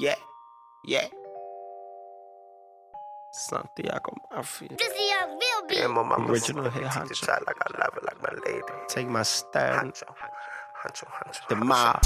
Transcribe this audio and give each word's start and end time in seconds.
Yeah, 0.00 0.14
yeah. 0.86 1.06
Santiago 3.32 4.12
Mafia. 4.34 4.68
This 4.78 4.88
is 4.92 5.10
young 5.10 5.30
real 5.30 5.68
beat. 5.68 5.76
Damn, 5.78 5.92
my 5.94 6.02
mama 6.02 6.32
Original 6.32 6.64
fuck 6.64 6.72
head 6.72 6.82
with 6.84 6.92
honcho. 6.92 7.08
teeth 7.08 7.20
tight 7.26 7.46
like 7.46 7.56
I 7.60 7.78
love 7.80 7.96
it, 7.98 8.04
like 8.04 8.22
my 8.22 8.50
lady. 8.50 8.62
Take 8.88 9.08
my 9.08 9.22
stand. 9.22 9.92
Honcho, 9.92 10.04
honcho, 10.82 11.04
honcho. 11.06 11.48
The 11.48 11.56
mob. 11.56 12.00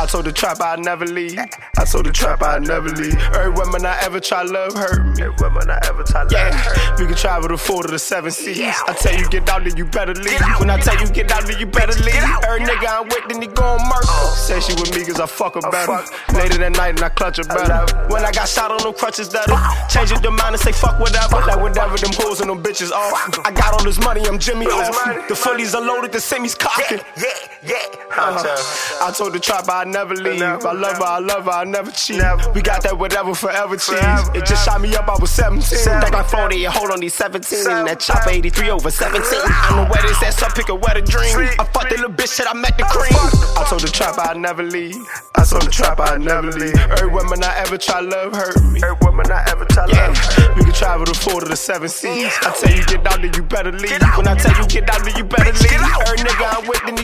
I 0.00 0.06
told 0.08 0.24
the 0.24 0.32
trap 0.32 0.60
I'd 0.62 0.80
never 0.80 1.04
leave. 1.06 1.38
I 1.84 1.86
told 1.86 2.06
the 2.06 2.12
trap 2.12 2.40
I'd 2.42 2.62
never 2.66 2.88
leave. 2.88 3.12
Every 3.36 3.50
woman 3.52 3.84
I 3.84 3.98
ever 4.00 4.18
try 4.18 4.40
love 4.42 4.72
hurt 4.72 5.04
me. 5.04 5.20
Every 5.22 5.36
woman 5.36 5.68
I 5.68 5.78
ever 5.84 6.02
try 6.02 6.24
to 6.24 6.34
Yeah, 6.34 6.50
hurt. 6.50 6.98
we 6.98 7.04
can 7.04 7.14
travel 7.14 7.48
the 7.48 7.58
four 7.58 7.82
to 7.82 7.88
the 7.92 7.98
seven 7.98 8.30
seas. 8.30 8.58
I 8.88 8.94
tell 8.94 9.14
you 9.14 9.28
get 9.28 9.46
out, 9.50 9.64
then 9.64 9.76
you 9.76 9.84
better 9.84 10.14
leave. 10.14 10.40
When 10.58 10.70
I 10.70 10.80
tell 10.80 10.96
you 10.98 11.06
get 11.12 11.30
out, 11.30 11.44
then 11.44 11.58
you 11.60 11.66
better 11.66 11.92
leave. 12.00 12.24
Every 12.48 12.60
nigga 12.64 12.88
I'm 12.88 13.04
with, 13.08 13.28
then 13.28 13.42
he 13.42 13.48
gon' 13.48 13.86
murk. 13.86 14.04
Say 14.32 14.60
she 14.60 14.72
with 14.80 14.96
me 14.96 15.04
cause 15.04 15.20
I 15.20 15.26
fuck 15.26 15.56
her 15.56 15.60
better. 15.70 15.92
fuck. 16.08 16.32
Later 16.32 16.56
that 16.56 16.72
night 16.72 16.96
and 16.96 17.02
I 17.04 17.10
clutch 17.10 17.36
her 17.36 17.44
better. 17.44 17.68
love 17.68 17.90
it. 17.90 18.10
When 18.10 18.24
I 18.24 18.32
got 18.32 18.48
shot 18.48 18.70
on 18.70 18.78
them 18.78 18.94
crutches, 18.94 19.28
that'll 19.28 19.60
change 19.92 20.08
your 20.10 20.32
mind 20.32 20.54
and 20.56 20.60
say 20.60 20.72
fuck 20.72 20.98
whatever. 20.98 21.36
Like 21.36 21.60
whatever 21.60 21.98
them 21.98 22.12
hoes 22.14 22.40
and 22.40 22.48
them 22.48 22.62
bitches 22.62 22.92
off. 22.92 23.12
I 23.44 23.52
got 23.52 23.74
all 23.74 23.84
this 23.84 23.98
money, 24.00 24.24
I'm 24.24 24.38
Jimmy 24.38 24.64
off. 24.66 24.88
The 25.28 25.34
fullies 25.34 25.74
are 25.74 25.84
loaded, 25.84 26.12
the 26.12 26.18
semis 26.18 26.58
cocking. 26.58 27.00
Yeah, 27.20 27.28
yeah, 27.62 27.76
honcho. 28.08 28.48
Uh-huh. 28.48 29.06
I 29.06 29.12
told 29.12 29.34
the 29.34 29.38
trap 29.38 29.68
I'd 29.68 29.88
never 29.88 30.14
leave. 30.14 30.40
I 30.40 30.72
love 30.72 30.96
her, 30.96 31.04
I 31.04 31.18
love 31.18 31.44
her, 31.44 31.50
I 31.50 31.64
never 31.64 31.73
cheat. 31.92 32.18
Never. 32.18 32.50
We 32.52 32.62
got 32.62 32.82
that 32.82 32.98
whatever 32.98 33.34
forever 33.34 33.74
cheese. 33.76 33.98
Forever. 33.98 34.36
It 34.36 34.46
just 34.46 34.64
shot 34.64 34.80
me 34.80 34.94
up, 34.94 35.08
I 35.08 35.16
was 35.20 35.30
17. 35.30 35.60
Seven. 35.62 36.00
Back 36.00 36.12
like 36.12 36.26
40 36.28 36.64
and 36.64 36.74
hold 36.74 36.90
on 36.90 37.00
these 37.00 37.14
17. 37.14 37.66
And 37.70 37.88
that 37.88 38.00
chopper 38.00 38.30
83 38.30 38.70
over 38.70 38.90
17. 38.90 39.22
On 39.22 39.84
the 39.84 39.90
wedding 39.90 40.14
set, 40.20 40.34
some 40.34 40.50
pick 40.52 40.68
a 40.68 40.74
wedding 40.74 41.04
dream. 41.04 41.34
I 41.58 41.64
fucked 41.64 41.90
the 41.90 41.96
little 41.96 42.10
bitch 42.14 42.36
that 42.38 42.48
I 42.48 42.54
met 42.54 42.76
the 42.78 42.84
cream. 42.84 43.12
I 43.58 43.64
told 43.68 43.82
the 43.82 43.88
trap 43.88 44.18
I'd 44.18 44.36
never 44.38 44.62
leave. 44.62 44.96
I 45.34 45.44
told 45.44 45.62
the 45.62 45.70
trap 45.70 46.00
I'd 46.00 46.20
never 46.20 46.52
leave. 46.52 46.76
Every 46.76 47.08
woman 47.08 47.42
I 47.42 47.56
ever 47.58 47.78
try 47.78 48.00
love 48.00 48.34
hurt 48.34 48.62
me. 48.64 48.80
Every 48.82 48.96
woman 49.02 49.30
I 49.30 49.44
ever 49.48 49.64
try 49.64 49.86
Yeah, 49.88 50.08
love. 50.08 50.56
we 50.56 50.64
can 50.64 50.72
travel 50.72 51.04
the 51.06 51.14
four 51.14 51.40
to 51.40 51.46
the 51.48 51.56
seven 51.56 51.88
seas. 51.88 52.32
I 52.42 52.52
tell 52.52 52.72
you 52.74 52.84
get 52.86 53.06
out, 53.06 53.20
then 53.22 53.32
you 53.34 53.42
better 53.42 53.72
leave. 53.72 53.98
When 54.16 54.28
I 54.28 54.34
tell 54.36 54.54
you 54.60 54.66
get 54.68 54.88
out, 54.90 55.04
then 55.04 55.16
you 55.16 55.24
better 55.24 55.52
leave. 55.52 55.72
Every 55.72 56.18
nigga 56.18 56.44
I'm 56.58 56.66
with, 56.68 56.82
then 56.84 56.96
he 56.96 57.03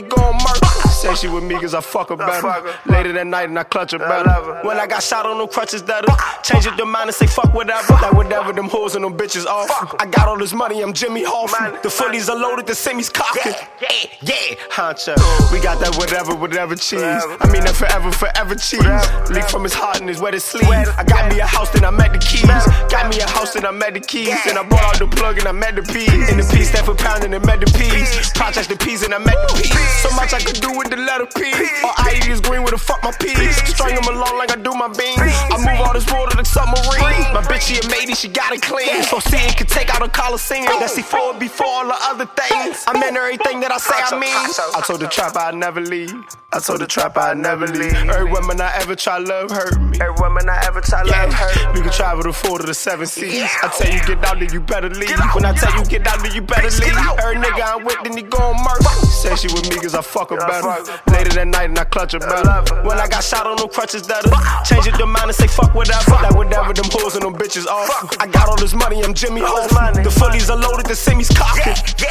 Say 1.15 1.27
she 1.27 1.33
with 1.33 1.43
me 1.43 1.55
cause 1.59 1.73
I 1.73 1.81
fuck 1.81 2.09
her 2.09 2.15
better. 2.15 2.41
fuck 2.41 2.65
her. 2.65 2.91
Later 2.91 3.11
that 3.13 3.27
night 3.27 3.49
and 3.49 3.57
I 3.59 3.63
clutch 3.63 3.91
her 3.91 3.99
better. 3.99 4.29
her. 4.29 4.61
When 4.63 4.77
I 4.77 4.87
got 4.87 5.03
shot 5.03 5.25
on 5.25 5.37
them 5.37 5.47
crutches, 5.47 5.83
that'll 5.83 6.15
change 6.43 6.65
your 6.65 6.85
mind 6.85 7.09
and 7.09 7.15
say 7.15 7.27
fuck 7.27 7.53
whatever. 7.53 7.93
Like 7.93 8.13
whatever 8.13 8.53
them 8.53 8.69
hoes 8.69 8.95
and 8.95 9.03
them 9.03 9.17
bitches 9.17 9.45
off. 9.45 9.69
I 9.99 10.05
got 10.05 10.27
all 10.27 10.37
this 10.37 10.53
money, 10.53 10.81
I'm 10.81 10.93
Jimmy 10.93 11.23
Hoffman. 11.23 11.73
Man, 11.73 11.81
The 11.83 11.89
fullies 11.89 12.29
are 12.29 12.35
loaded, 12.37 12.65
the 12.67 12.73
semis 12.73 13.11
cocking. 13.11 13.53
Yeah, 13.81 13.87
yeah, 14.21 14.35
yeah. 14.51 14.55
Honcho. 14.71 15.15
We 15.51 15.59
got 15.61 15.79
that 15.79 15.95
whatever, 15.97 16.33
whatever 16.35 16.75
cheese. 16.75 17.01
I 17.01 17.49
mean 17.51 17.63
that 17.65 17.75
forever, 17.75 18.11
forever 18.11 18.55
cheese. 18.55 18.81
Leak 19.29 19.45
from 19.49 19.63
his 19.63 19.73
heart 19.73 19.99
and 19.99 20.07
his 20.09 20.21
wet 20.21 20.33
his 20.33 20.43
sleeve. 20.43 20.67
Wet- 20.67 20.87
I 20.97 21.03
got 21.03 21.31
me 21.31 21.39
a 21.39 21.45
house, 21.45 21.69
then 21.71 21.83
I 21.85 21.91
met 21.91 22.13
the 22.13 22.19
keys. 22.19 22.45
Got 22.89 23.09
me 23.09 23.19
a 23.21 23.27
house, 23.27 23.53
then 23.53 23.65
I 23.65 23.71
met 23.71 23.93
the 23.93 23.99
keys. 23.99 24.35
Then 24.45 24.57
I 24.57 24.63
brought 24.63 24.83
out 24.83 24.99
the 24.99 25.07
plug 25.07 25.37
and 25.39 25.47
I 25.47 25.51
met 25.51 25.75
the 25.75 25.83
peas. 25.83 26.29
And 26.29 26.39
the 26.39 26.47
P 26.55 26.63
stand 26.63 26.85
for 26.85 26.95
pound 26.95 27.23
and 27.23 27.33
I 27.35 27.39
met 27.39 27.59
the 27.59 27.67
peas. 27.77 28.31
Project 28.31 28.69
the 28.69 28.77
peas 28.77 29.03
and 29.03 29.13
I 29.13 29.17
met 29.17 29.35
the. 29.49 29.53
Peas. 29.61 30.01
So 30.01 30.09
much 30.15 30.33
I 30.33 30.39
could 30.39 30.59
do 30.61 30.71
with 30.77 30.89
the 30.89 30.97
letter 31.05 31.25
P. 31.25 31.51
Or 31.83 31.93
I 31.97 32.19
is 32.29 32.41
green 32.41 32.63
with 32.63 32.73
a 32.73 32.77
fuck 32.77 33.03
my 33.03 33.11
peas. 33.11 33.55
String 33.67 33.95
them 33.95 34.07
along 34.07 34.37
like 34.37 34.51
I 34.51 34.55
do 34.55 34.73
my 34.73 34.87
beans. 34.87 35.19
I 35.19 35.57
move 35.57 35.79
all 35.81 35.93
this 35.93 36.09
water 36.11 36.37
to 36.37 36.45
submarine. 36.45 37.33
My 37.33 37.41
bitch, 37.43 37.67
she 37.67 37.79
a 37.79 37.89
matey, 37.89 38.13
she 38.13 38.27
got 38.27 38.53
it 38.53 38.61
clean. 38.61 39.03
So 39.03 39.19
see 39.19 39.37
it 39.37 39.57
can 39.57 39.67
take 39.67 39.93
out 39.93 40.01
a 40.01 40.09
Coliseum. 40.09 40.65
That's 40.79 40.97
C4 40.97 41.39
before 41.39 41.67
all 41.67 41.87
the 41.87 41.97
other 42.11 42.25
things. 42.25 42.83
I 42.87 42.97
meant 42.99 43.17
everything 43.17 43.59
that 43.61 43.71
I 43.71 43.77
say 43.77 43.95
I 43.97 44.19
mean. 44.19 44.31
I 44.75 44.81
told 44.81 45.01
the 45.01 45.07
trap 45.07 45.35
I'd 45.35 45.55
never 45.55 45.81
leave. 45.81 46.13
I 46.53 46.59
told 46.59 46.81
the 46.81 46.85
trap 46.87 47.15
I'd 47.17 47.37
never 47.37 47.65
leave. 47.65 47.95
Every 47.95 48.29
woman 48.29 48.59
I 48.59 48.75
ever 48.75 48.93
try 48.93 49.17
love 49.19 49.51
hurt 49.51 49.79
me. 49.79 49.97
Every 50.01 50.13
woman 50.19 50.49
I 50.49 50.59
ever 50.67 50.81
try 50.81 51.01
to 51.01 51.09
Yeah, 51.09 51.23
love 51.23 51.33
hurt. 51.33 51.73
me. 51.73 51.79
we 51.79 51.81
can 51.87 51.93
travel 51.95 52.23
the 52.23 52.33
four 52.33 52.59
to 52.59 52.65
the 52.67 52.73
seven 52.73 53.05
seas. 53.07 53.33
Yeah. 53.33 53.47
I 53.63 53.69
tell 53.69 53.87
you 53.87 54.03
get 54.03 54.19
out, 54.27 54.37
then 54.37 54.51
you 54.51 54.59
better 54.59 54.89
leave. 54.89 55.15
Out. 55.15 55.33
When 55.33 55.45
I 55.45 55.53
tell 55.55 55.71
you 55.79 55.85
get 55.85 56.05
out, 56.05 56.19
then 56.19 56.33
you 56.35 56.41
better 56.41 56.67
Bitch, 56.67 56.81
leave. 56.83 56.91
Every 57.23 57.37
nigga 57.39 57.63
I'm 57.63 57.85
with, 57.85 57.95
then 58.03 58.17
he 58.17 58.23
gon' 58.23 58.57
murk. 58.67 58.83
Say 59.23 59.33
she 59.37 59.47
with 59.47 59.63
me 59.71 59.79
cause 59.79 59.95
I 59.95 60.01
fuck 60.01 60.29
her 60.31 60.35
Yeah, 60.41 60.47
better. 60.47 60.83
fuck. 60.83 61.07
Later 61.07 61.29
that 61.39 61.47
night 61.47 61.69
and 61.71 61.79
I 61.79 61.85
clutch 61.85 62.11
her 62.11 62.19
better. 62.19 62.83
When 62.83 62.99
I 62.99 63.07
got 63.07 63.23
shot 63.23 63.47
on 63.47 63.55
them 63.55 63.69
crutches, 63.69 64.03
that'll 64.03 64.35
change 64.67 64.87
your 64.99 65.07
mind 65.07 65.31
and 65.31 65.35
say 65.35 65.47
fuck 65.47 65.73
whatever. 65.73 66.11
Like 66.19 66.35
whatever 66.35 66.73
them 66.73 66.91
hoes 66.91 67.15
and 67.15 67.23
them 67.23 67.33
bitches 67.33 67.65
off. 67.65 67.87
Fuck. 67.87 68.21
I 68.21 68.27
got 68.27 68.49
all 68.49 68.57
this 68.57 68.73
money, 68.73 69.01
I'm 69.05 69.13
Jimmy 69.13 69.39
this 69.39 69.71
The 69.71 70.11
fullies 70.19 70.49
are 70.51 70.57
loaded, 70.59 70.87
the 70.87 70.99
semis 70.99 71.31
cocking. 71.31 71.79
Yeah. 71.95 72.10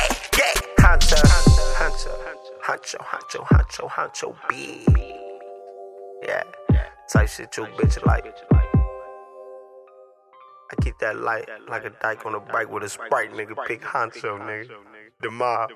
Honcho, 4.00 4.34
honcho, 4.34 4.48
B. 4.48 4.84
Yeah, 6.22 6.42
type 7.12 7.28
shit 7.28 7.56
your 7.56 7.66
bitch 7.66 8.04
like. 8.06 8.24
I 10.72 10.76
keep 10.82 10.98
that 11.00 11.16
light 11.16 11.48
like 11.68 11.84
a 11.84 11.90
dyke 12.00 12.24
on 12.26 12.34
a 12.34 12.40
bike 12.40 12.70
with 12.70 12.84
a 12.84 12.88
sprite, 12.88 13.32
nigga. 13.32 13.54
Pick 13.66 13.82
honcho, 13.82 14.38
nigga. 14.38 14.74
The 15.20 15.30
mob. 15.30 15.70